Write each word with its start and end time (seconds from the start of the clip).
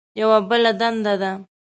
یوه 0.19 0.37
بله 0.49 0.71
دنده 0.79 1.13
ده. 1.21 1.31